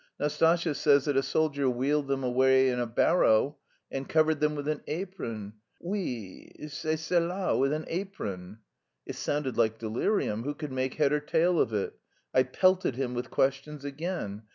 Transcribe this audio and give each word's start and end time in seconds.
Nastasya 0.19 0.73
says 0.73 1.05
that 1.05 1.15
a 1.15 1.21
soldier 1.21 1.69
wheeled 1.69 2.07
them 2.07 2.23
away 2.23 2.69
in 2.71 2.79
a 2.79 2.87
barrow 2.87 3.57
and 3.91 4.09
covered 4.09 4.39
them 4.39 4.55
with 4.55 4.67
an 4.67 4.81
apron; 4.87 5.53
oui, 5.79 6.51
c'est 6.67 6.95
cela, 6.97 7.55
with 7.55 7.71
an 7.71 7.85
apron." 7.87 8.57
It 9.05 9.15
sounded 9.15 9.57
like 9.59 9.77
delirium. 9.77 10.41
Who 10.43 10.55
could 10.55 10.71
make 10.71 10.95
head 10.95 11.13
or 11.13 11.19
tail 11.19 11.59
of 11.59 11.71
it? 11.71 11.99
I 12.33 12.41
pelted 12.41 12.95
him 12.95 13.13
with 13.13 13.29
questions 13.29 13.85
again. 13.85 14.41